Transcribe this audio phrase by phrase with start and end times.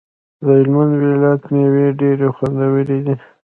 [0.43, 3.15] د هلمند ولایت ميوی ډيری خوندوری دی